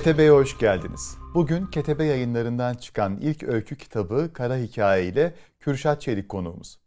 [0.00, 1.18] Ketebe'ye hoş geldiniz.
[1.34, 6.78] Bugün Ketebe yayınlarından çıkan ilk öykü kitabı Kara Hikaye ile Kürşat Çelik konuğumuz.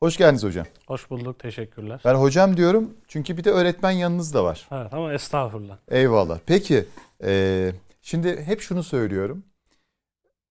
[0.00, 0.66] Hoş geldiniz hocam.
[0.86, 2.00] Hoş bulduk, teşekkürler.
[2.04, 4.68] Ben hocam diyorum çünkü bir de öğretmen yanınızda var.
[4.72, 5.78] Evet ama estağfurullah.
[5.88, 6.38] Eyvallah.
[6.46, 6.84] Peki,
[7.24, 9.44] e, şimdi hep şunu söylüyorum.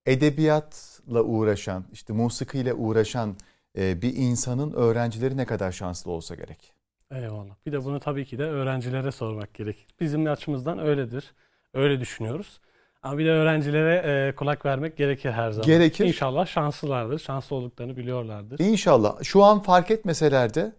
[0.05, 3.35] Edebiyatla uğraşan, işte musikiyle uğraşan
[3.77, 6.73] e, bir insanın öğrencileri ne kadar şanslı olsa gerek.
[7.11, 7.55] Eyvallah.
[7.65, 9.87] Bir de bunu tabii ki de öğrencilere sormak gerekir.
[9.99, 11.33] Bizim açımızdan öyledir.
[11.73, 12.59] Öyle düşünüyoruz.
[13.03, 15.67] Ama bir de öğrencilere e, kulak vermek gerekir her zaman.
[15.67, 16.05] Gerekir.
[16.05, 17.19] İnşallah şanslılardır.
[17.19, 18.59] Şanslı olduklarını biliyorlardır.
[18.59, 19.23] İnşallah.
[19.23, 20.73] Şu an fark etmeseler de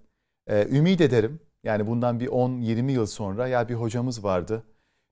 [0.47, 1.41] e, ümit ederim.
[1.65, 4.63] Yani bundan bir 10-20 yıl sonra ya bir hocamız vardı.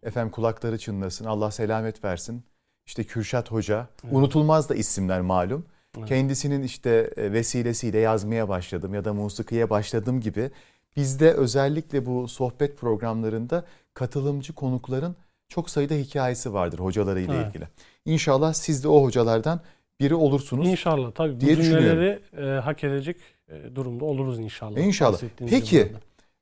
[0.02, 1.24] Efendim kulakları çınlasın.
[1.24, 2.44] Allah selamet versin.
[2.86, 3.86] İşte Kürşat Hoca.
[4.04, 4.14] Evet.
[4.14, 5.66] Unutulmaz da isimler malum.
[5.98, 6.08] Evet.
[6.08, 10.50] Kendisinin işte e, vesilesiyle yazmaya başladım ya da musikiye başladım gibi.
[10.96, 15.16] Bizde özellikle bu sohbet programlarında katılımcı konukların
[15.50, 17.46] çok sayıda hikayesi vardır hocalarıyla Evet.
[17.48, 17.68] ilgili.
[18.04, 19.60] İnşallah siz de o hocalardan
[20.00, 20.68] biri olursunuz.
[20.68, 23.16] İnşallah tabii bu diye cümleleri e, hak edecek
[23.48, 24.78] e, durumda oluruz inşallah.
[24.78, 25.12] İnşallah.
[25.12, 25.92] Bahsettiğiniz Peki.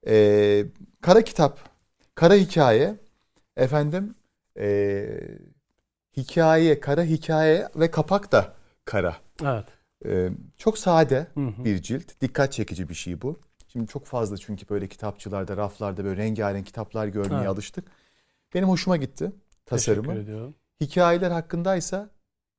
[0.06, 0.64] Ee,
[1.00, 1.58] kara kitap,
[2.14, 2.94] kara hikaye,
[3.56, 4.14] efendim
[4.58, 5.20] ee,
[6.16, 9.16] hikaye, kara hikaye ve kapak da kara.
[9.44, 9.64] Evet.
[10.06, 11.64] Ee, çok sade Hı hı.
[11.64, 12.20] bir cilt.
[12.20, 13.40] Dikkat çekici bir şey bu.
[13.72, 17.48] Şimdi çok fazla çünkü böyle kitapçılarda, raflarda böyle rengarenk kitaplar görmeye Evet.
[17.48, 17.84] alıştık.
[18.54, 19.32] Benim hoşuma gitti
[19.66, 20.06] tasarımı.
[20.06, 20.54] Teşekkür ediyorum.
[20.80, 22.10] Hikayeler hakkındaysa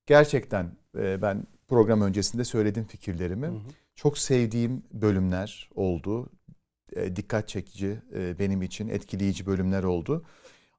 [0.05, 3.47] gerçekten e, ben program öncesinde söyledim fikirlerimi.
[3.47, 3.59] Hı hı.
[3.95, 6.29] Çok sevdiğim bölümler oldu.
[6.95, 10.25] E, dikkat çekici e, benim için etkileyici bölümler oldu.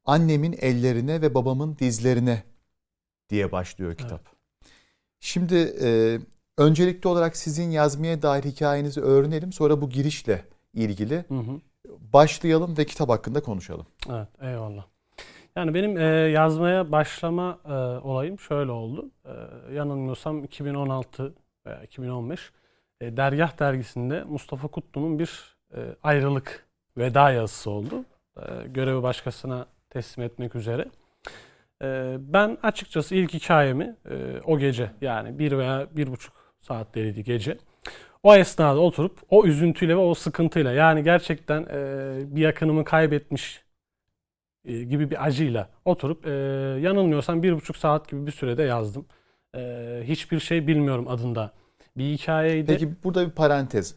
[0.05, 2.43] Annemin ellerine ve babamın dizlerine
[3.31, 4.29] diye başlıyor kitap.
[5.21, 6.19] Şimdi e,
[6.59, 9.53] öncelikli olarak sizin yazmaya dair hikayenizi öğrenelim.
[9.53, 11.61] Sonra bu girişle ilgili Hı hı.
[12.13, 13.87] başlayalım ve kitap hakkında konuşalım.
[14.11, 14.87] Evet, eyvallah.
[15.57, 17.73] Yani benim e, yazmaya başlama e,
[18.07, 19.11] olayım şöyle oldu.
[19.25, 21.35] E, yanılmıyorsam 2016
[21.67, 22.53] veya 2015
[23.01, 26.67] e, Dergah dergisinde Mustafa Kutlu'nun bir e, ayrılık
[26.97, 28.05] veda yazısı oldu.
[28.37, 30.85] E, görevi başkasına teslim etmek üzere.
[31.83, 37.59] E, ben açıkçası ilk hikayemi e, o gece yani bir veya bir buçuk saatleriydi gece.
[38.23, 43.65] O esnada oturup o üzüntüyle ve o sıkıntıyla yani gerçekten e, bir yakınımı kaybetmiş
[44.65, 46.31] e, gibi bir acıyla oturup e,
[46.81, 49.07] yanılmıyorsam bir buçuk saat gibi bir sürede yazdım.
[49.57, 49.61] E,
[50.05, 51.53] hiçbir şey bilmiyorum adında.
[51.97, 52.67] Bir hikayeydi.
[52.67, 53.95] Peki burada bir parantez.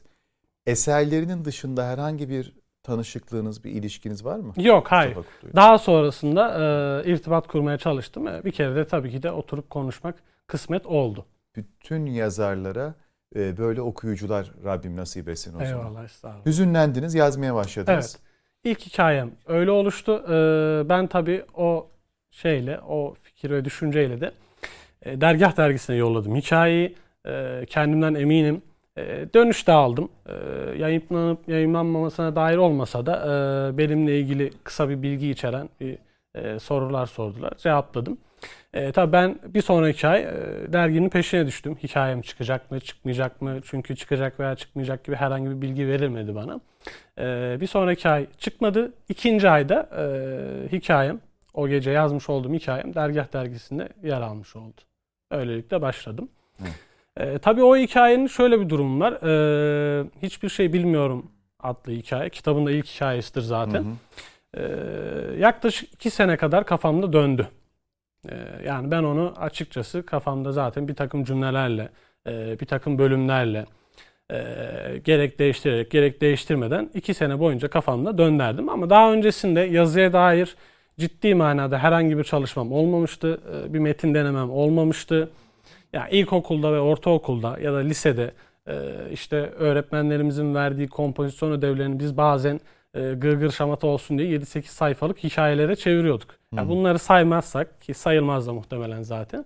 [0.66, 2.54] Eserlerinin dışında herhangi bir
[2.84, 4.54] tanışıklığınız, bir ilişkiniz var mı?
[4.58, 5.18] Yok hayır.
[5.56, 6.50] Daha sonrasında
[7.06, 8.28] e, irtibat kurmaya çalıştım.
[8.28, 10.16] E, bir kere de tabii ki de oturup konuşmak
[10.48, 11.26] kısmet oldu.
[11.56, 12.96] Bütün yazarlara
[13.36, 15.68] e, böyle okuyucular Rabbim nasip etsin o zaman.
[15.68, 16.46] Eyvallah estağfurullah.
[16.46, 18.18] Hüzünlendiniz, yazmaya başladınız.
[18.20, 18.33] Evet.
[18.64, 20.24] İlk hikayem öyle oluştu.
[20.30, 21.88] Ee, ben tabii o
[22.32, 24.32] şeyle, o fikir ve düşünceyle de
[25.02, 26.96] e, Dergah dergisine yolladım hikayeyi.
[27.28, 28.62] E, kendimden eminim.
[28.98, 30.10] E, dönüş de aldım.
[30.78, 35.98] Yayınlanıp yayınlanmamasına dair olmasa da e, benimle ilgili kısa bir bilgi içeren bir
[36.36, 37.54] e, sorular sordular.
[37.58, 38.18] Cevapladım.
[38.74, 40.34] E, tabii ben bir sonraki ay e,
[40.74, 41.78] derginin peşine düştüm.
[41.84, 43.60] Hikayem çıkacak mı, çıkmayacak mı?
[43.66, 46.60] Çünkü çıkacak veya çıkmayacak gibi herhangi bir bilgi verilmedi bana.
[47.20, 48.94] Ee, bir sonraki ay çıkmadı.
[49.10, 50.06] İkinci ayda e,
[50.72, 51.20] hikayem,
[51.54, 54.82] o gece yazmış olduğum hikayem Dergah dergisinde yer almış oldu.
[55.32, 56.30] Öylelikle başladım.
[56.58, 56.64] Hı.
[57.18, 59.14] Ee, tabii o hikayenin şöyle bir durumu var.
[59.14, 62.30] Ee, Hiçbir şey bilmiyorum adlı hikaye.
[62.30, 63.84] Kitabın da ilk hikayesidir zaten.
[63.84, 63.94] Hı hı.
[64.58, 67.48] Ee, yaklaşık iki sene kadar kafamda döndü.
[68.30, 68.36] Ee,
[68.66, 71.90] yani ben onu açıkçası kafamda zaten bir takım cümlelerle,
[72.28, 73.66] e, bir takım bölümlerle
[74.32, 74.38] e,
[75.04, 78.70] gerek değiştirerek gerek değiştirmeden iki sene boyunca kafamda döndürdüm.
[78.70, 80.56] Ama daha öncesinde yazıya dair
[81.00, 83.42] ciddi manada herhangi bir çalışmam olmamıştı.
[83.54, 85.30] E, bir metin denemem olmamıştı.
[85.94, 88.32] Yani ilkokulda ve ortaokulda ya da lisede
[89.12, 92.60] işte öğretmenlerimizin verdiği kompozisyon ödevlerini biz bazen
[92.94, 96.30] e, gırgır şamata olsun diye 7-8 sayfalık hikayelere çeviriyorduk.
[96.56, 99.46] Yani bunları saymazsak ki sayılmaz da muhtemelen zaten.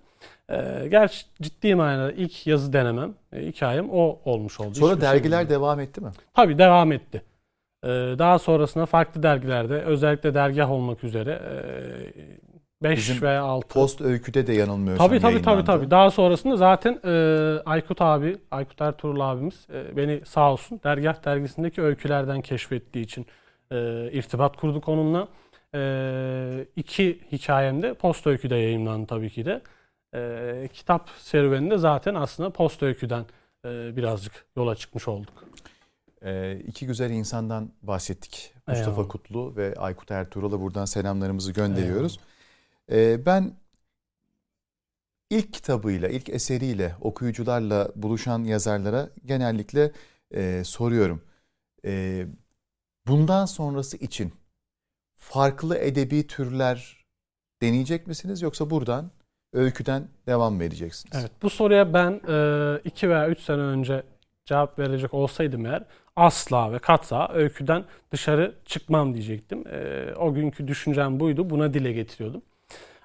[0.50, 4.74] E, gerçi ciddi manada ilk yazı denemem, e, hikayem o olmuş oldu.
[4.74, 5.50] Sonra Hiçbir şey dergiler bilmiyorum.
[5.62, 6.10] devam etti mi?
[6.34, 7.22] Tabii devam etti.
[7.84, 11.40] E, daha sonrasında farklı dergilerde özellikle dergah olmak üzere
[12.82, 15.90] 5 Bizim veya 6 Post öyküde de yanılmıyorsam Tabii tabii tabii tabii.
[15.90, 17.10] Daha sonrasında zaten e,
[17.66, 23.26] Aykut abi, Aykut Ertuğrul abimiz e, beni sağ olsun Dergah dergisindeki öykülerden keşfettiği için
[23.72, 25.28] e, irtibat kurduk onunla.
[25.74, 29.62] E, iki hikayem de Post Öykü'de yayınlandı tabii ki de.
[30.14, 33.24] E, kitap serüveninde zaten aslında Post Öykü'den
[33.64, 35.44] e, birazcık yola çıkmış olduk.
[36.24, 38.54] Ee, iki güzel insandan bahsettik.
[38.68, 39.08] Mustafa Eyvallah.
[39.08, 42.18] Kutlu ve Aykut Ertuğrul'a buradan selamlarımızı gönderiyoruz.
[42.92, 43.56] E, ben
[45.30, 49.92] ilk kitabıyla, ilk eseriyle okuyucularla buluşan yazarlara genellikle
[50.30, 51.22] e, soruyorum.
[51.84, 52.24] E,
[53.06, 54.32] bundan sonrası için
[55.16, 57.04] farklı edebi türler
[57.62, 59.10] deneyecek misiniz yoksa buradan
[59.52, 61.16] öyküden devam mı edeceksiniz?
[61.20, 62.14] Evet bu soruya ben
[62.84, 64.02] 2 e, veya 3 sene önce
[64.44, 65.84] cevap verecek olsaydım eğer
[66.16, 69.68] asla ve katsa öyküden dışarı çıkmam diyecektim.
[69.68, 71.50] E, o günkü düşüncem buydu.
[71.50, 72.42] Buna dile getiriyordum.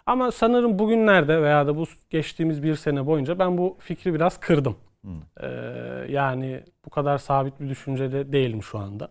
[0.05, 4.75] Ama sanırım bugünlerde veya da bu geçtiğimiz bir sene boyunca ben bu fikri biraz kırdım.
[5.01, 5.21] Hmm.
[5.41, 5.47] Ee,
[6.09, 9.09] yani bu kadar sabit bir düşüncede değilim şu anda.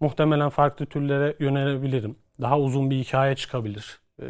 [0.00, 2.16] Muhtemelen farklı türlere yönelebilirim.
[2.40, 4.00] Daha uzun bir hikaye çıkabilir.
[4.22, 4.24] Ee,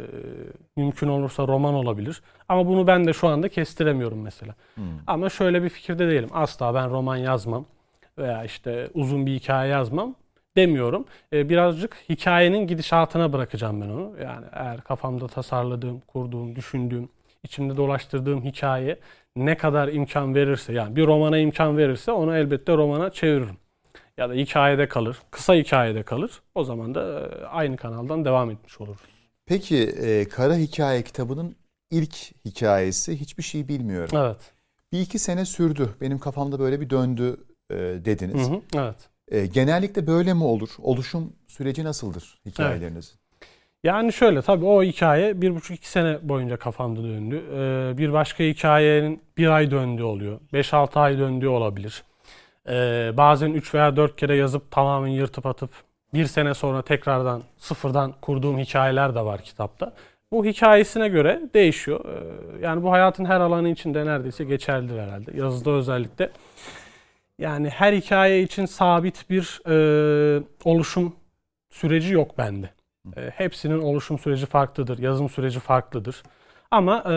[0.77, 2.21] mümkün olursa roman olabilir.
[2.49, 4.55] Ama bunu ben de şu anda kestiremiyorum mesela.
[4.75, 4.83] Hmm.
[5.07, 6.29] Ama şöyle bir fikirde değilim.
[6.33, 7.65] Asla ben roman yazmam
[8.17, 10.15] veya işte uzun bir hikaye yazmam
[10.55, 11.05] demiyorum.
[11.33, 14.15] Ee, birazcık hikayenin gidişatına bırakacağım ben onu.
[14.23, 17.09] Yani eğer kafamda tasarladığım, kurduğum, düşündüğüm,
[17.43, 18.99] içimde dolaştırdığım hikaye
[19.35, 23.57] ne kadar imkan verirse yani bir romana imkan verirse onu elbette romana çeviririm.
[24.17, 26.41] Ya da hikayede kalır, kısa hikayede kalır.
[26.55, 29.01] O zaman da e, aynı kanaldan devam etmiş oluruz.
[29.45, 31.55] Peki e, Kara Hikaye kitabının
[31.91, 32.15] ilk
[32.45, 34.17] hikayesi hiçbir şey bilmiyorum.
[34.17, 34.53] Evet.
[34.93, 35.89] Bir iki sene sürdü.
[36.01, 37.37] Benim kafamda böyle bir döndü
[37.71, 38.49] e, dediniz.
[38.49, 39.09] Hı hı, evet.
[39.31, 40.69] E, genellikle böyle mi olur?
[40.81, 43.11] Oluşum süreci nasıldır hikayelerinizin?
[43.11, 43.21] Evet.
[43.83, 47.43] Yani şöyle tabii o hikaye bir buçuk iki sene boyunca kafamda döndü.
[47.53, 50.39] Ee, bir başka hikayenin bir ay döndüğü oluyor.
[50.53, 52.03] Beş altı ay döndüğü olabilir.
[52.69, 55.69] Ee, bazen üç veya dört kere yazıp tamamen yırtıp atıp
[56.13, 59.93] bir sene sonra tekrardan sıfırdan kurduğum hikayeler de var kitapta.
[60.31, 62.05] Bu hikayesine göre değişiyor.
[62.61, 65.37] Yani bu hayatın her alanı içinde neredeyse geçerlidir herhalde.
[65.37, 66.29] Yazıda özellikle.
[67.41, 71.15] Yani her hikaye için sabit bir e, oluşum
[71.69, 72.69] süreci yok bende.
[73.17, 76.23] E, hepsinin oluşum süreci farklıdır, yazım süreci farklıdır.
[76.71, 77.11] Ama e,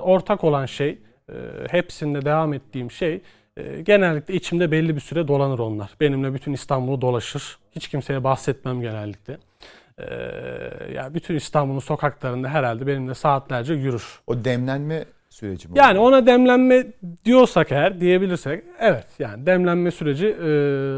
[0.00, 0.98] ortak olan şey,
[1.28, 1.34] e,
[1.70, 3.22] hepsinde devam ettiğim şey,
[3.56, 5.90] e, genellikle içimde belli bir süre dolanır onlar.
[6.00, 7.58] Benimle bütün İstanbul'u dolaşır.
[7.72, 9.38] Hiç kimseye bahsetmem genellikle.
[9.98, 10.04] E,
[10.94, 14.20] yani bütün İstanbul'un sokaklarında herhalde benimle saatlerce yürür.
[14.26, 15.04] O demlenme
[15.40, 15.78] süreci mi?
[15.78, 16.86] Yani ona demlenme
[17.24, 20.50] diyorsak eğer diyebilirsek evet yani demlenme süreci e,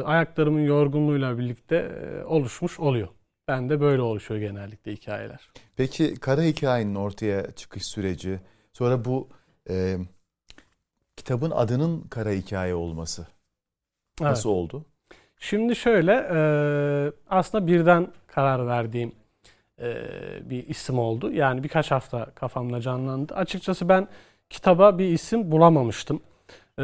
[0.05, 3.09] ayaklarımın yorgunluğuyla birlikte e, oluşmuş oluyor.
[3.49, 5.50] Ben de böyle oluşuyor genellikle hikayeler.
[5.77, 8.41] Peki kara hikayenin ortaya çıkış süreci
[8.73, 9.29] sonra bu
[9.71, 9.97] e,
[11.17, 13.27] kitabın adının kara hikaye olması
[14.21, 14.59] nasıl evet.
[14.59, 14.85] oldu?
[15.39, 16.39] Şimdi şöyle e,
[17.31, 19.12] aslında birden karar verdiğim
[20.50, 21.32] bir isim oldu.
[21.32, 23.34] Yani birkaç hafta kafamda canlandı.
[23.34, 24.08] Açıkçası ben
[24.50, 26.20] kitaba bir isim bulamamıştım.
[26.79, 26.82] Ee,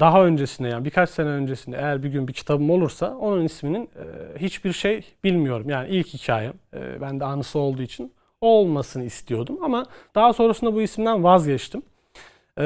[0.00, 4.38] daha öncesinde yani birkaç sene öncesinde eğer bir gün bir kitabım olursa onun isminin e,
[4.38, 5.70] hiçbir şey bilmiyorum.
[5.70, 10.82] Yani ilk hikayem e, ben de anısı olduğu için olmasını istiyordum ama daha sonrasında bu
[10.82, 11.82] isimden vazgeçtim.
[12.58, 12.64] E,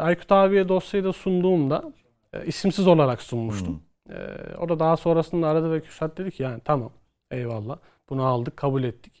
[0.00, 1.92] Aykut abiye dosyayı da sunduğumda
[2.32, 3.80] e, isimsiz olarak sunmuştum.
[4.06, 4.16] Hmm.
[4.16, 6.90] E, o da daha sonrasında aradı ve Kürşat dedi ki yani tamam
[7.30, 7.78] eyvallah
[8.12, 9.12] bunu aldık kabul ettik.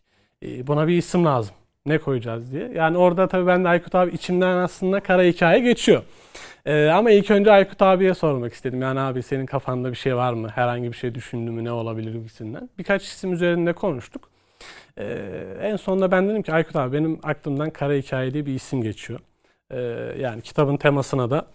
[0.42, 1.54] E, buna bir isim lazım
[1.86, 2.72] ne koyacağız diye.
[2.74, 6.02] Yani orada tabii ben de Aykut abi içimden aslında kara hikaye geçiyor.
[6.66, 8.82] Ee, ama ilk önce Aykut abiye sormak istedim.
[8.82, 10.48] Yani abi senin kafanda bir şey var mı?
[10.48, 11.64] Herhangi bir şey düşündün mü?
[11.64, 12.68] Ne olabilir gibisinden.
[12.78, 14.30] Birkaç isim üzerinde konuştuk.
[14.98, 18.82] Ee, en sonunda ben dedim ki Aykut abi benim aklımdan kara hikaye diye bir isim
[18.82, 19.20] geçiyor.
[19.70, 19.78] Ee,
[20.18, 21.46] yani kitabın temasına da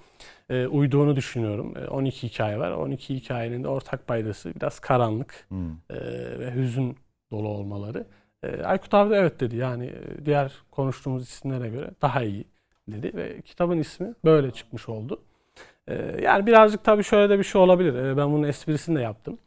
[0.49, 1.73] e, uyduğunu düşünüyorum.
[1.77, 2.71] E, 12 hikaye var.
[2.71, 5.71] 12 hikayenin de ortak paydası biraz karanlık hmm.
[5.89, 5.95] e,
[6.39, 6.97] ve hüzün
[7.31, 8.05] dolu olmaları.
[8.43, 9.55] E, Aykut abi de evet dedi.
[9.55, 12.45] Yani e, diğer konuştuğumuz isimlere göre daha iyi
[12.87, 15.21] dedi ve kitabın ismi böyle çıkmış oldu.
[15.87, 17.93] E, yani birazcık tabii şöyle de bir şey olabilir.
[17.93, 19.37] E, ben bunun esprisini de yaptım.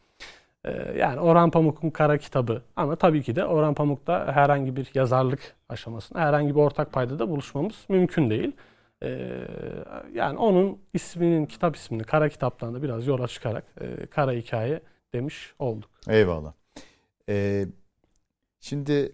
[0.97, 6.21] Yani Orhan Pamuk'un kara kitabı ama tabii ki de Orhan Pamuk'ta herhangi bir yazarlık aşamasında
[6.21, 8.53] herhangi bir ortak payda da buluşmamız mümkün değil.
[10.13, 13.65] Yani onun isminin, kitap ismini Kara Kitap'tan da biraz yola çıkarak
[14.11, 14.81] Kara Hikaye
[15.13, 15.91] demiş olduk.
[16.09, 16.53] Eyvallah.
[17.29, 17.67] Ee,
[18.61, 19.13] Şimdi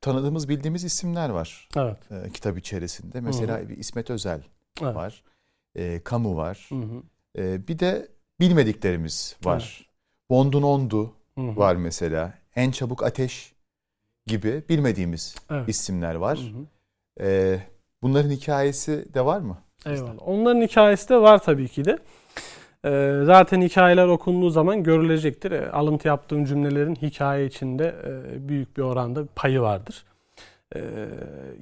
[0.00, 1.68] tanıdığımız bildiğimiz isimler var.
[1.76, 1.98] Evet.
[2.10, 3.20] E, kitap içerisinde.
[3.20, 3.68] Mesela Hı-hı.
[3.68, 4.42] bir İsmet Özel
[4.82, 4.94] evet.
[4.94, 5.22] var.
[5.74, 6.68] E, Kamu var.
[7.38, 8.08] E, bir de
[8.40, 9.78] bilmediklerimiz var.
[9.78, 9.88] Evet.
[10.30, 11.56] Bondun Ondu Hı-hı.
[11.56, 12.34] var mesela.
[12.56, 13.52] En Çabuk Ateş
[14.26, 15.68] gibi bilmediğimiz evet.
[15.68, 16.52] isimler var.
[17.20, 17.58] E,
[18.02, 19.58] bunların hikayesi de var mı?
[19.86, 20.28] Eyvallah.
[20.28, 21.98] Onların hikayesi de var tabii ki de.
[22.84, 25.52] Ee, zaten hikayeler okunduğu zaman görülecektir.
[25.52, 30.04] E, alıntı yaptığım cümlelerin hikaye içinde e, büyük bir oranda payı vardır.
[30.76, 30.80] E,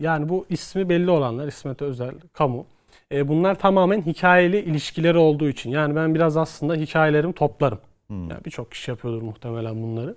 [0.00, 2.66] yani bu ismi belli olanlar İsmet Özel, Kamu.
[3.12, 5.70] E, bunlar tamamen hikayeli ilişkileri olduğu için.
[5.70, 7.78] Yani ben biraz aslında hikayelerimi toplarım.
[8.06, 8.30] Hmm.
[8.30, 10.16] Yani birçok kişi yapıyordur muhtemelen bunları.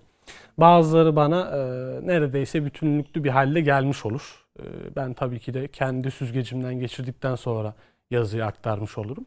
[0.58, 1.60] Bazıları bana e,
[2.08, 4.46] neredeyse bütünlüklü bir halde gelmiş olur.
[4.60, 4.64] E,
[4.96, 7.74] ben tabii ki de kendi süzgecimden geçirdikten sonra
[8.12, 9.26] yazıyı aktarmış olurum.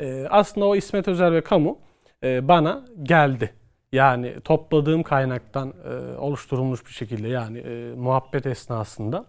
[0.00, 1.78] E, aslında o İsmet Özel ve Kamu
[2.22, 3.54] e, bana geldi.
[3.92, 9.26] Yani topladığım kaynaktan e, oluşturulmuş bir şekilde yani e, muhabbet esnasında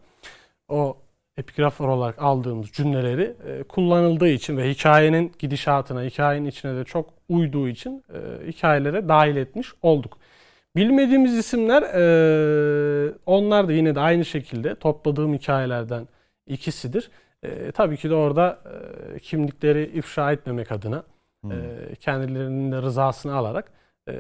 [0.69, 0.97] o
[1.37, 7.67] epigraf olarak aldığımız cümleleri e, kullanıldığı için ve hikayenin gidişatına, hikayenin içine de çok uyduğu
[7.67, 10.17] için e, hikayelere dahil etmiş olduk.
[10.75, 16.07] Bilmediğimiz isimler e, onlar da yine de aynı şekilde topladığım hikayelerden
[16.47, 17.11] ikisidir.
[17.43, 18.59] E, tabii ki de orada
[19.15, 21.03] e, kimlikleri ifşa etmemek adına
[21.41, 21.51] hmm.
[21.51, 21.55] e,
[21.99, 23.71] kendilerinin de rızasını alarak
[24.09, 24.13] e,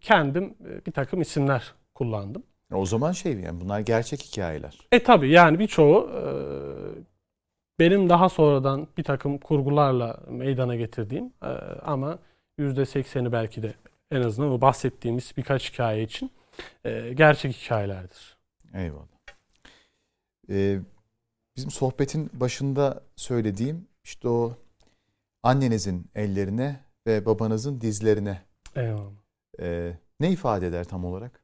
[0.00, 2.42] kendim e, bir takım isimler kullandım.
[2.72, 4.78] O zaman şey yani bunlar gerçek hikayeler.
[4.92, 6.22] E tabi yani birçoğu e,
[7.78, 11.48] benim daha sonradan bir takım kurgularla meydana getirdiğim e,
[11.84, 12.18] ama
[12.58, 13.74] %80'i belki de
[14.10, 16.30] en azından o bahsettiğimiz birkaç hikaye için
[16.84, 18.36] e, gerçek hikayelerdir.
[18.74, 19.06] Eyvallah.
[20.50, 20.78] Ee,
[21.56, 24.56] bizim sohbetin başında söylediğim işte o
[25.42, 28.42] annenizin ellerine ve babanızın dizlerine.
[28.76, 29.22] Eyvallah.
[29.60, 31.42] Ee, ne ifade eder tam olarak?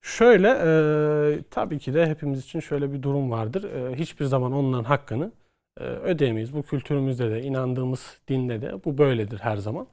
[0.00, 3.64] Şöyle e, tabii ki de hepimiz için şöyle bir durum vardır.
[3.64, 5.32] E, hiçbir zaman onların hakkını
[5.80, 6.54] e, ödeyemeyiz.
[6.54, 9.86] Bu kültürümüzde de inandığımız dinde de bu böyledir her zaman.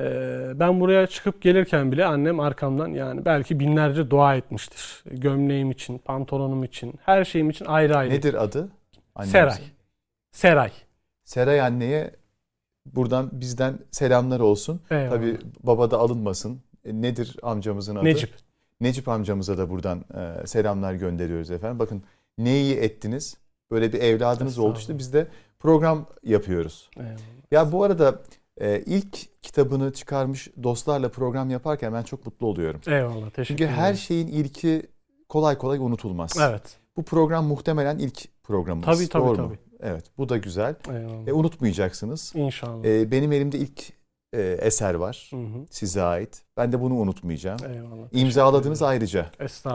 [0.00, 5.04] E, ben buraya çıkıp gelirken bile annem arkamdan yani belki binlerce dua etmiştir.
[5.10, 8.10] Gömleğim için, pantolonum için, her şeyim için ayrı ayrı.
[8.10, 8.68] Nedir adı?
[9.14, 9.32] Annemize?
[9.32, 9.58] Seray.
[10.30, 10.70] Seray.
[11.24, 12.10] Seray anneye
[12.86, 14.80] buradan bizden selamlar olsun.
[14.90, 15.10] Eyvallah.
[15.10, 16.60] Tabii baba da alınmasın.
[16.84, 18.04] E, nedir amcamızın adı?
[18.04, 18.30] Necip.
[18.80, 21.78] Necip amcamıza da buradan e, selamlar gönderiyoruz efendim.
[21.78, 22.02] Bakın
[22.38, 23.36] ne iyi ettiniz.
[23.70, 25.26] Böyle bir evladınız oldu işte biz de
[25.58, 26.90] program yapıyoruz.
[26.96, 27.16] Eyvallah.
[27.50, 28.18] Ya bu arada
[28.60, 32.80] e, ilk kitabını çıkarmış dostlarla program yaparken ben çok mutlu oluyorum.
[32.86, 34.82] Eyvallah teşekkür Çünkü her şeyin ilki
[35.28, 36.36] kolay kolay unutulmaz.
[36.40, 36.78] Evet.
[36.96, 38.86] Bu program muhtemelen ilk programımız.
[38.86, 39.48] Tabii tabii Doğru tabii.
[39.48, 39.56] Mu?
[39.80, 40.74] Evet bu da güzel.
[40.88, 41.28] Eyvallah.
[41.28, 42.32] E, unutmayacaksınız.
[42.34, 42.84] İnşallah.
[42.84, 43.99] E, benim elimde ilk
[44.32, 45.66] e, eser var hı hı.
[45.70, 46.42] size ait.
[46.56, 47.58] Ben de bunu unutmayacağım.
[47.72, 48.06] Eyvallah.
[48.12, 49.26] İmzaladığınız ayrıca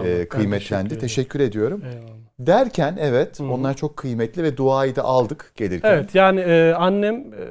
[0.04, 0.90] e, kıymetlendi.
[0.90, 1.82] Teşekkür, teşekkür ediyorum.
[1.86, 2.26] Eyvallah.
[2.40, 3.48] Derken evet hı hı.
[3.48, 5.92] onlar çok kıymetli ve duayı da aldık gelirken.
[5.92, 7.46] Evet yani e, annem e,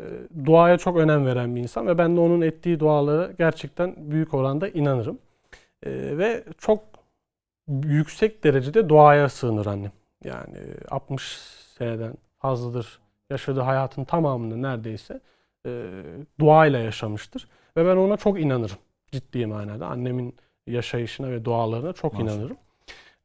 [0.46, 4.68] duaya çok önem veren bir insan ve ben de onun ettiği dualara gerçekten büyük oranda
[4.68, 5.18] inanırım.
[5.82, 6.80] E, ve çok
[7.68, 9.92] yüksek derecede duaya sığınır annem.
[10.24, 10.58] Yani
[10.90, 11.22] 60
[11.78, 15.20] seneden fazladır yaşadığı hayatın tamamını neredeyse
[15.66, 16.02] e,
[16.40, 17.48] duayla yaşamıştır.
[17.76, 18.78] Ve ben ona çok inanırım
[19.12, 19.86] ciddi manada.
[19.86, 22.32] Annemin yaşayışına ve dualarına çok Maşallah.
[22.32, 22.56] inanırım.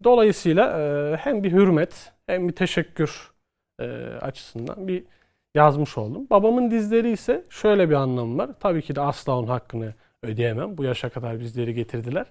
[0.04, 3.32] Dolayısıyla e, hem bir hürmet hem bir teşekkür
[3.80, 3.86] e,
[4.22, 5.04] açısından bir
[5.56, 6.28] yazmış oldum.
[6.30, 8.50] Babamın dizleri ise şöyle bir anlamı var.
[8.60, 9.94] Tabii ki de asla onun hakkını
[10.24, 10.78] ödeyemem.
[10.78, 12.26] Bu yaşa kadar bizleri getirdiler.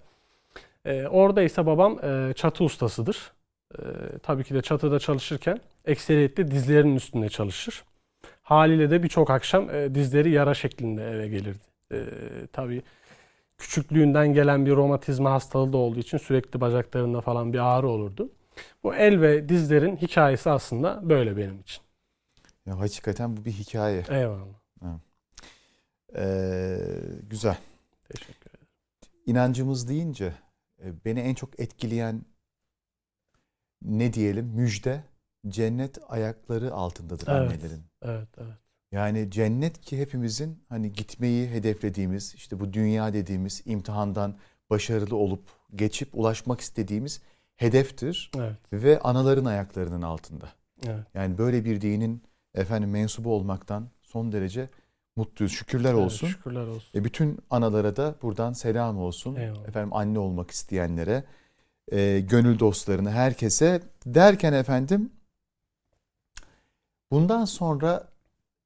[0.85, 3.33] E, orada ise babam e, çatı ustasıdır.
[3.79, 3.83] E,
[4.23, 7.85] tabii ki de çatıda çalışırken ekseriyetle dizlerinin üstünde çalışır.
[8.49, 11.65] Haliyle de birçok akşam e, dizleri yara şeklinde eve gelirdi.
[11.93, 11.99] E,
[12.53, 12.83] tabii
[13.59, 18.33] küçüklüğünden gelen bir romatizma hastalığı da olduğu için sürekli bacaklarında falan bir ağrı olurdu.
[18.83, 21.83] Bu el ve dizlerin hikayesi aslında böyle benim için.
[22.67, 24.05] Ya hakikaten bu bir hikaye.
[24.09, 24.59] Eyvallah.
[24.81, 25.01] Ha.
[26.17, 26.79] Ee,
[27.23, 27.59] güzel.
[28.09, 28.67] Teşekkür ederim.
[29.27, 30.33] İnancımız deyince
[30.85, 32.23] e, beni en çok etkileyen
[33.83, 35.05] ne diyelim müjde
[35.49, 37.88] cennet ayakları altındadır evet, annelerin.
[38.03, 38.57] Evet, evet.
[38.93, 44.35] Yani cennet ki hepimizin hani gitmeyi hedeflediğimiz, işte bu dünya dediğimiz imtihandan
[44.71, 45.43] başarılı olup
[45.75, 47.23] geçip ulaşmak istediğimiz
[47.57, 48.31] hedeftir.
[48.37, 48.57] Evet.
[48.73, 50.49] Ve anaların ayaklarının altında.
[50.87, 51.07] Evet.
[51.15, 52.23] Yani böyle bir dinin
[52.55, 54.69] efendim mensubu olmaktan son derece
[55.17, 55.53] mutluyuz.
[55.53, 56.27] Şükürler olsun.
[56.27, 56.99] Evet, şükürler olsun.
[56.99, 59.37] E bütün analara da buradan selam olsun.
[59.37, 59.69] Eyvallah.
[59.69, 61.25] Efendim anne olmak isteyenlere,
[61.93, 65.13] e, gönül dostlarına, herkese derken efendim
[67.11, 68.09] Bundan sonra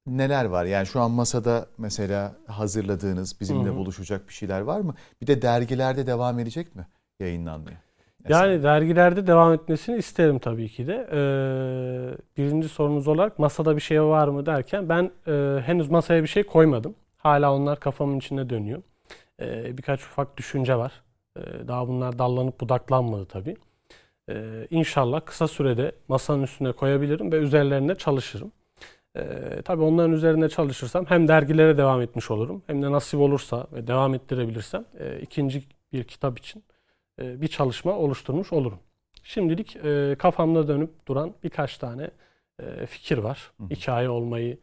[0.07, 0.65] neler var?
[0.65, 3.75] Yani şu an masada mesela hazırladığınız, bizimle Hı-hı.
[3.75, 4.95] buluşacak bir şeyler var mı?
[5.21, 6.87] Bir de dergilerde devam edecek mi
[7.19, 7.77] yayınlanmaya?
[8.23, 8.45] Mesela.
[8.45, 11.07] Yani dergilerde devam etmesini isterim tabii ki de.
[11.11, 16.27] Ee, birinci sorunuz olarak masada bir şey var mı derken ben e, henüz masaya bir
[16.27, 16.95] şey koymadım.
[17.17, 18.81] Hala onlar kafamın içinde dönüyor.
[19.41, 21.03] Ee, birkaç ufak düşünce var.
[21.37, 23.55] Ee, daha bunlar dallanıp budaklanmadı tabii.
[24.29, 28.51] Ee, inşallah kısa sürede masanın üstüne koyabilirim ve üzerlerine çalışırım.
[29.17, 33.87] Ee, tabii onların üzerinde çalışırsam hem dergilere devam etmiş olurum hem de nasip olursa ve
[33.87, 35.63] devam ettirebilirsem e, ikinci
[35.93, 36.63] bir kitap için
[37.21, 38.79] e, bir çalışma oluşturmuş olurum.
[39.23, 42.11] Şimdilik e, kafamda dönüp duran birkaç tane
[42.59, 43.51] e, fikir var.
[43.59, 43.63] Hı.
[43.69, 44.57] Hikaye olmayı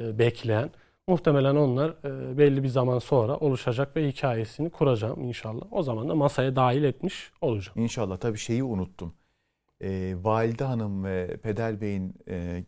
[0.00, 0.70] e, bekleyen.
[1.08, 5.62] Muhtemelen onlar e, belli bir zaman sonra oluşacak ve hikayesini kuracağım inşallah.
[5.70, 7.78] O zaman da masaya dahil etmiş olacağım.
[7.78, 8.16] İnşallah.
[8.16, 9.14] Tabii şeyi unuttum.
[9.82, 12.64] Ee, Valide Hanım ve Peder Bey'in e,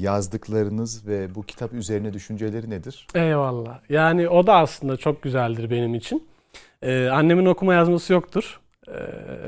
[0.00, 3.06] yazdıklarınız ve bu kitap üzerine düşünceleri nedir?
[3.14, 3.80] Eyvallah.
[3.88, 6.28] Yani o da aslında çok güzeldir benim için.
[6.82, 8.60] Ee, annemin okuma yazması yoktur.
[8.88, 8.92] Ee,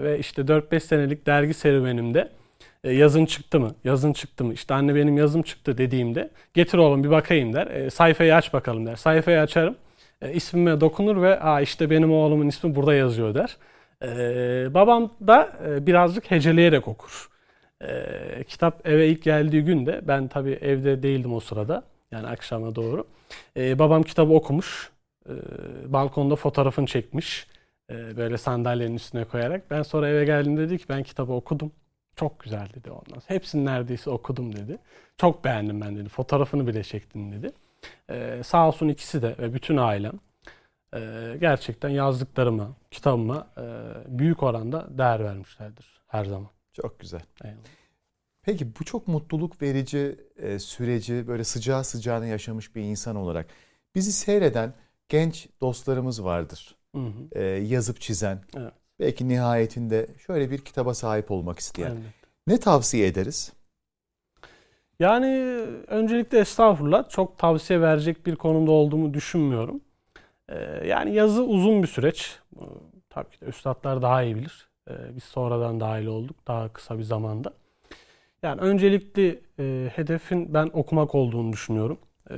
[0.03, 2.31] ve işte 4-5 senelik dergi serüvenimde
[2.85, 3.75] e, yazın çıktı mı?
[3.85, 4.55] Yazın çıktı mı?
[4.55, 7.67] İşte anne benim yazım çıktı dediğimde getir oğlum bir bakayım der.
[7.67, 8.97] E, sayfayı aç bakalım der.
[8.97, 9.77] Sayfayı açarım.
[10.23, 13.57] E, ismime dokunur ve Aa, işte benim oğlumun ismi burada yazıyor der.
[14.03, 17.29] E, babam da e, birazcık heceleyerek okur.
[17.83, 21.83] E, kitap eve ilk geldiği günde ben tabii evde değildim o sırada.
[22.12, 23.07] Yani akşama doğru.
[23.57, 24.91] E, babam kitabı okumuş.
[25.29, 25.33] E,
[25.93, 27.47] balkonda fotoğrafını çekmiş.
[27.91, 29.71] E, böyle sandalyenin üstüne koyarak.
[29.71, 31.73] Ben sonra eve geldiğimde dedi ki ben kitabı okudum.
[32.16, 33.25] Çok güzel dedi ondan sonra.
[33.26, 34.78] Hepsini neredeyse okudum dedi.
[35.16, 36.09] Çok beğendim ben dedi.
[36.09, 37.52] Fotoğrafını bile çektim dedi.
[38.11, 40.21] Ee, sağ olsun ikisi de ve bütün ailem
[40.95, 41.00] e,
[41.40, 43.62] gerçekten yazdıklarıma, kitabıma e,
[44.19, 46.50] büyük oranda değer vermişlerdir her zaman.
[46.73, 47.23] Çok güzel.
[47.45, 47.59] Eyvallah.
[48.42, 53.47] Peki bu çok mutluluk verici e, süreci böyle sıcağı sıcağına yaşamış bir insan olarak
[53.95, 54.75] bizi seyreden
[55.09, 56.76] genç dostlarımız vardır.
[56.95, 57.38] Hı hı.
[57.38, 58.40] E, yazıp çizen.
[58.57, 58.73] Evet.
[59.01, 61.91] Belki nihayetinde şöyle bir kitaba sahip olmak isteyen.
[61.91, 62.13] Elbette.
[62.47, 63.53] Ne tavsiye ederiz?
[65.01, 65.27] Yani
[65.87, 69.81] öncelikle estağfurullah çok tavsiye verecek bir konumda olduğumu düşünmüyorum.
[70.49, 72.39] Ee, yani yazı uzun bir süreç.
[72.57, 72.65] Ee,
[73.11, 74.69] Tabii ki de üstadlar daha iyi bilir.
[74.91, 77.53] Ee, Biz sonradan dahil olduk daha kısa bir zamanda.
[78.43, 81.99] Yani öncelikli e, hedefin ben okumak olduğunu düşünüyorum.
[82.31, 82.35] Ee,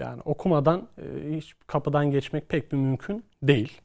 [0.00, 3.80] Yani okumadan e, hiç kapıdan geçmek pek bir mümkün değil.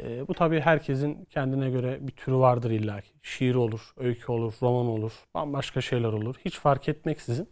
[0.00, 3.12] Ee, Bu tabii herkesin kendine göre bir türü vardır illaki.
[3.22, 6.36] Şiir olur, öykü olur, roman olur, bambaşka şeyler olur.
[6.44, 7.48] Hiç fark etmeksizin.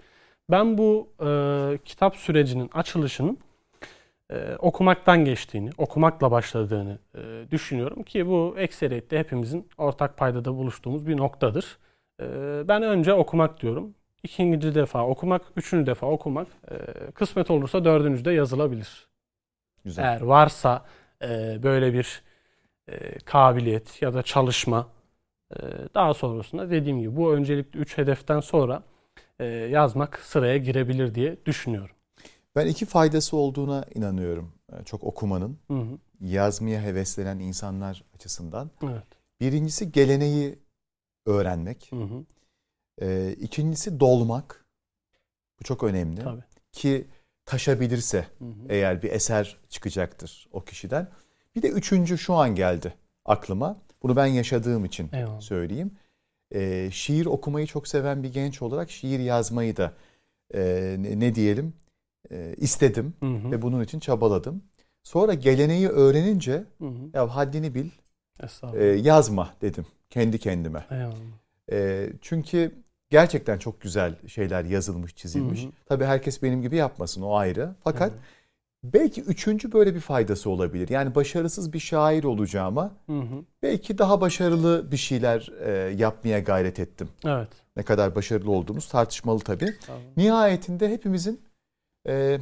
[0.51, 3.39] Ben bu e, kitap sürecinin açılışının
[4.31, 11.17] e, okumaktan geçtiğini, okumakla başladığını e, düşünüyorum ki bu ekseriyette hepimizin ortak paydada buluştuğumuz bir
[11.17, 11.79] noktadır.
[12.21, 12.25] E,
[12.69, 13.95] ben önce okumak diyorum.
[14.23, 16.77] İkinci defa okumak, üçüncü defa okumak, e,
[17.11, 19.09] kısmet olursa dördüncü de yazılabilir.
[19.85, 20.05] Güzel.
[20.05, 20.85] Eğer varsa
[21.23, 22.23] e, böyle bir
[22.89, 24.89] e, kabiliyet ya da çalışma
[25.53, 25.57] e,
[25.95, 28.83] daha sonrasında dediğim gibi bu öncelikli üç hedeften sonra
[29.39, 31.97] e, yazmak sıraya girebilir diye düşünüyorum.
[32.57, 34.53] Ben iki faydası olduğuna inanıyorum.
[34.73, 35.99] e, Çok okumanın Hı hı.
[36.21, 38.71] yazmaya heveslenen insanlar açısından.
[38.83, 39.05] Evet.
[39.41, 40.59] Birincisi geleneği
[41.27, 41.91] öğrenmek.
[41.93, 42.25] Hı hı.
[43.03, 44.67] E, İkincisi dolmak.
[45.61, 46.21] Bu çok önemli.
[46.23, 46.43] Tabii.
[46.73, 47.07] Ki
[47.45, 48.55] taşabilirse Hı hı.
[48.69, 51.09] eğer bir eser çıkacaktır o kişiden.
[51.57, 53.77] Bir de üçüncü şu an geldi aklıma.
[54.03, 55.41] Bunu ben yaşadığım için Eyvallah.
[55.41, 55.91] söyleyeyim.
[56.55, 59.93] Ee, şiir okumayı çok seven bir genç olarak şiir yazmayı da
[60.55, 61.75] e, ne, diyelim
[62.31, 63.51] e, istedim Hı hı.
[63.51, 64.63] ve bunun için çabaladım.
[65.03, 67.11] Sonra geleneği öğrenince Hı hı.
[67.15, 67.91] ya haddini bil
[68.75, 70.87] e, yazma dedim kendi kendime.
[70.91, 71.15] Eyvallah.
[71.73, 72.75] E, çünkü
[73.11, 75.63] gerçekten çok güzel şeyler yazılmış çizilmiş.
[75.63, 75.73] Hı hı.
[75.87, 77.75] Tabii herkes benim gibi yapmasın o ayrı.
[77.85, 78.23] Fakat Evet.
[78.85, 80.89] Belki üçüncü böyle bir faydası olabilir.
[80.89, 83.45] Yani başarısız bir şair olacağıma Hı hı.
[83.63, 87.09] belki daha başarılı bir şeyler e, yapmaya gayret ettim.
[87.25, 87.49] Evet.
[87.77, 89.77] Ne kadar başarılı olduğumuz tartışmalı tabii.
[89.87, 90.03] Tamam.
[90.17, 91.41] Nihayetinde hepimizin
[92.09, 92.39] e,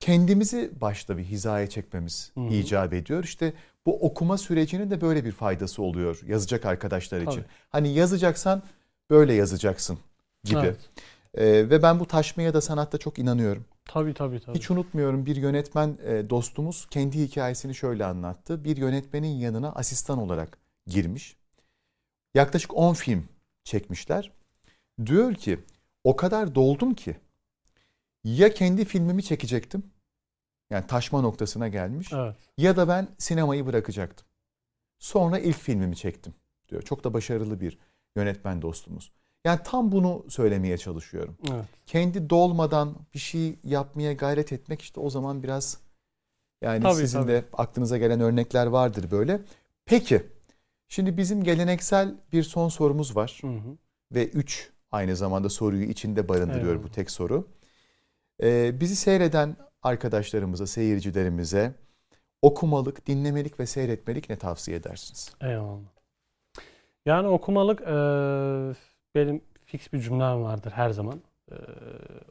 [0.00, 2.54] kendimizi başta bir hizaya çekmemiz Hı hı.
[2.54, 3.24] icap ediyor.
[3.24, 3.52] İşte
[3.86, 7.30] bu okuma sürecinin de böyle bir faydası oluyor yazacak arkadaşlar için.
[7.30, 7.44] Tabii.
[7.68, 8.62] Hani yazacaksan
[9.10, 9.98] böyle yazacaksın
[10.44, 10.58] gibi.
[10.58, 10.90] Evet.
[11.34, 13.64] E, ve ben bu taşmaya da sanatta çok inanıyorum.
[13.84, 14.58] Tabii tabii tabii.
[14.58, 18.64] Hiç unutmuyorum bir yönetmen e, dostumuz kendi hikayesini şöyle anlattı.
[18.64, 21.36] Bir yönetmenin yanına asistan olarak girmiş.
[22.34, 23.28] Yaklaşık 10 film
[23.64, 24.32] çekmişler.
[25.06, 25.60] Diyor ki
[26.04, 27.16] o kadar doldum ki
[28.24, 29.82] ya kendi filmimi çekecektim.
[30.70, 32.12] Yani taşma noktasına gelmiş.
[32.12, 32.36] Evet.
[32.58, 34.26] Ya da ben sinemayı bırakacaktım.
[34.98, 36.34] Sonra ilk filmimi çektim
[36.68, 36.82] diyor.
[36.82, 37.78] Çok da başarılı bir
[38.16, 39.12] yönetmen dostumuz.
[39.44, 41.64] Yani tam bunu söylemeye çalışıyorum Evet.
[41.86, 45.78] kendi dolmadan bir şey yapmaya gayret etmek işte o zaman biraz
[46.62, 47.32] yani Tabii, sizin tabii.
[47.32, 49.40] de aklınıza gelen örnekler vardır böyle.
[49.86, 50.22] Peki
[50.88, 53.76] şimdi bizim geleneksel bir son sorumuz var Hı hı.
[54.14, 56.82] ve üç aynı zamanda soruyu içinde barındırıyor Eyvallah.
[56.84, 57.48] bu tek soru.
[58.42, 61.74] Ee, bizi seyreden arkadaşlarımıza, seyircilerimize
[62.42, 65.30] okumalık, dinlemelik ve seyretmelik ne tavsiye edersiniz?
[65.40, 65.80] Eyvallah.
[67.06, 67.84] Yani okumalık e,
[69.14, 71.22] benim fix bir cümlem vardır her zaman.
[71.50, 71.54] E,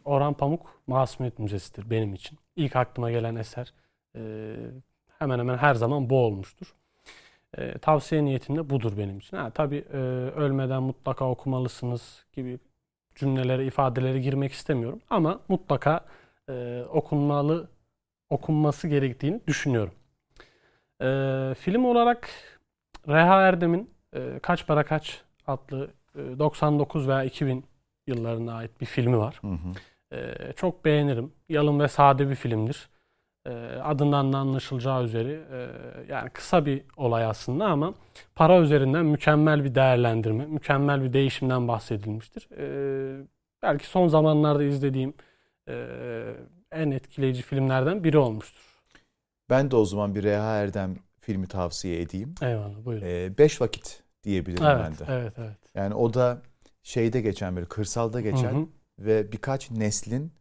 [0.05, 2.37] Orhan Pamuk Masumiyet Müzesi'dir benim için.
[2.55, 3.73] İlk aklıma gelen eser
[4.15, 4.21] e,
[5.19, 6.75] hemen hemen her zaman bu olmuştur.
[7.57, 9.37] E, tavsiye niyetimde budur benim için.
[9.37, 9.97] Ha, tabii e,
[10.35, 12.59] ölmeden mutlaka okumalısınız gibi
[13.15, 15.01] cümlelere, ifadelere girmek istemiyorum.
[15.09, 16.05] Ama mutlaka
[16.49, 17.69] e, okunmalı
[18.29, 19.93] okunması gerektiğini düşünüyorum.
[21.01, 21.07] E,
[21.59, 22.29] film olarak
[23.07, 27.65] Reha Erdem'in e, Kaç Para Kaç adlı 99 veya 2000
[28.07, 29.39] yıllarına ait bir filmi var.
[29.41, 30.17] Hı hı.
[30.17, 31.31] E, çok beğenirim.
[31.49, 32.89] Yalın ve sade bir filmdir.
[33.45, 33.51] E,
[33.83, 35.67] adından da anlaşılacağı üzere e,
[36.13, 37.93] yani kısa bir olay aslında ama
[38.35, 42.47] para üzerinden mükemmel bir değerlendirme, mükemmel bir değişimden bahsedilmiştir.
[42.57, 43.25] E,
[43.61, 45.13] belki son zamanlarda izlediğim
[45.69, 45.75] e,
[46.71, 48.61] en etkileyici filmlerden biri olmuştur.
[49.49, 52.35] Ben de o zaman bir Reha Erdem filmi tavsiye edeyim.
[52.41, 53.05] Eyvallah buyurun.
[53.05, 55.11] Ee, beş vakit diyebilirim evet, ben de.
[55.13, 55.57] evet, evet.
[55.75, 56.41] Yani o da
[56.83, 58.67] şeyde geçen böyle kırsalda geçen Hı hı,
[58.99, 60.31] ve birkaç neslin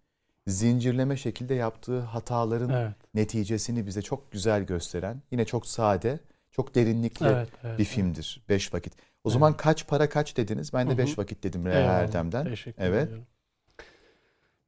[0.47, 7.27] zincirleme şekilde yaptığı hataların evet, neticesini bize çok güzel gösteren, yine çok sade, çok derinlikli
[7.27, 7.87] evet, evet, bir evet.
[7.87, 8.43] filmdir.
[8.49, 8.93] Beş vakit.
[8.97, 9.33] O Evet.
[9.33, 10.73] zaman kaç para kaç dediniz?
[10.73, 10.99] Ben de Hı hı.
[10.99, 12.45] beş vakit dedim Reha Eyvallah, Erdem'den.
[12.45, 13.05] Teşekkür Evet.
[13.05, 13.27] ediyorum.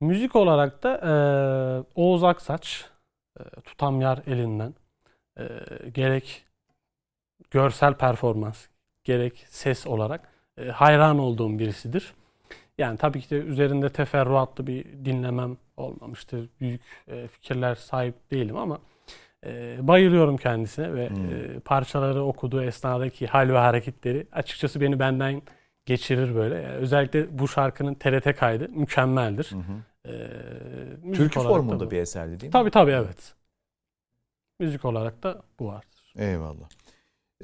[0.01, 1.13] Müzik olarak da e,
[1.95, 2.91] Oğuz Aksaç,
[3.41, 4.75] e, Tutam Yar elinden
[5.39, 5.45] e,
[5.91, 6.45] gerek
[7.51, 8.67] görsel performans,
[9.05, 12.15] gerek ses olarak e, hayran olduğum birisidir.
[12.79, 16.49] Yani tabii ki de üzerinde teferruatlı bir dinlemem olmamıştır.
[16.61, 18.79] Büyük e, fikirler sahip değilim ama
[19.47, 21.25] e, bayılıyorum kendisine ve Hmm.
[21.57, 25.43] e, parçaları okuduğu esnadaki hal ve hareketleri açıkçası beni benden
[25.87, 26.55] geçirir böyle.
[26.55, 29.51] Yani özellikle bu şarkının TRT kaydı mükemmeldir.
[29.53, 29.73] Hı hı.
[30.07, 30.11] Ee,
[31.03, 32.53] müzik Türkü formunda bir eserdi değil mi?
[32.53, 33.35] Tabii tabii evet.
[34.61, 36.13] Müzik olarak da bu vardır.
[36.17, 36.69] Eyvallah.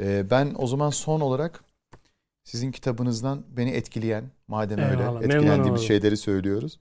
[0.00, 1.64] Ee, ben o zaman son olarak
[2.44, 6.80] sizin kitabınızdan beni etkileyen, madem öyle Eyvallah, memnun etkilendiğimiz şeyleri söylüyoruz.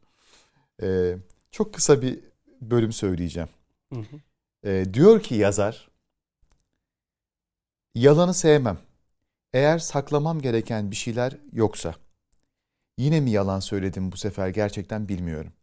[0.81, 1.17] Ee,
[1.51, 2.19] çok kısa bir
[2.61, 3.49] bölüm söyleyeceğim.
[3.93, 4.19] Hı hı.
[4.63, 5.89] Ee, diyor ki yazar,
[7.95, 8.77] yalanı sevmem.
[9.53, 11.95] Eğer saklamam gereken bir şeyler yoksa,
[12.97, 15.53] yine mi yalan söyledim bu sefer gerçekten bilmiyorum.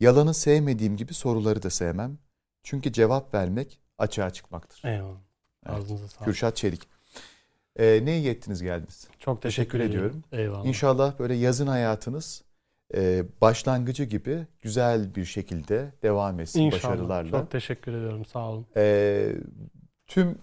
[0.00, 2.18] Yalanı sevmediğim gibi soruları da sevmem.
[2.62, 4.82] Çünkü cevap vermek açığa çıkmaktır.
[4.84, 5.25] Eyvallah.
[5.68, 5.78] Evet.
[5.78, 6.24] Ağzınıza sağlık.
[6.24, 6.80] Kürşat Çelik.
[7.76, 9.08] Ee, ne iyi ettiniz geldiniz.
[9.18, 10.24] Çok teşekkür, teşekkür ediyorum.
[10.32, 10.64] Eyvallah.
[10.66, 12.44] İnşallah böyle yazın hayatınız
[12.94, 16.82] e, başlangıcı gibi güzel bir şekilde devam etsin İnşallah.
[16.92, 17.30] başarılarla.
[17.30, 18.24] Çok teşekkür ediyorum.
[18.24, 18.66] Sağ olun.
[18.76, 19.32] Ee,
[20.06, 20.38] tüm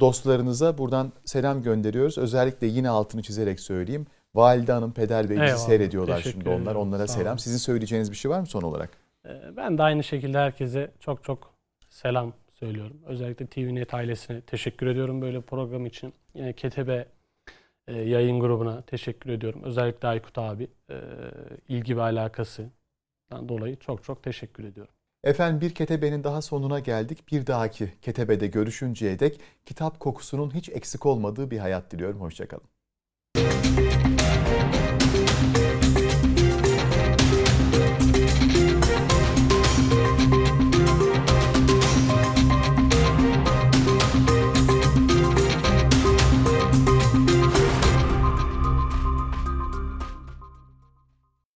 [0.00, 2.18] dostlarınıza buradan selam gönderiyoruz.
[2.18, 4.06] Özellikle yine altını çizerek söyleyeyim.
[4.34, 5.66] Valide Hanım, Peder Bey bizi Eyvallah.
[5.66, 6.74] seyrediyorlar Teşekkür şimdi onlar.
[6.74, 7.28] Onlara Sağ selam.
[7.32, 7.36] olun.
[7.38, 8.90] Sizin söyleyeceğiniz bir şey var mı son olarak?
[9.26, 11.50] Ee, Ben de aynı şekilde herkese çok çok
[11.88, 12.96] selam söylüyorum.
[13.06, 16.14] Özellikle TVNet ailesine teşekkür ediyorum böyle program için.
[16.34, 17.06] Yine Ketebe
[17.88, 19.62] e, yayın grubuna teşekkür ediyorum.
[19.64, 20.96] Özellikle Aykut abi e,
[21.68, 24.94] ilgi ve alakasından dolayı çok çok teşekkür ediyorum.
[25.24, 27.32] Efendim bir ketebenin daha sonuna geldik.
[27.32, 32.20] Bir dahaki ketebede görüşünceye dek kitap kokusunun hiç eksik olmadığı bir hayat diliyorum.
[32.20, 32.79] Hoşçakalın.